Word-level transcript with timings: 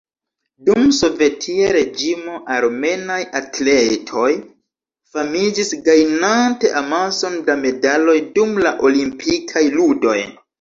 Dum 0.67 0.85
sovetia 0.99 1.67
reĝimo, 1.75 2.37
armenaj 2.55 3.17
atletoj 3.39 4.31
famiĝis 5.17 5.69
gajnante 5.89 6.73
amason 6.83 7.37
da 7.51 7.59
medaloj 7.67 8.17
dum 8.39 8.57
la 8.67 8.73
Olimpikaj 8.91 9.65
Ludoj. 9.77 10.19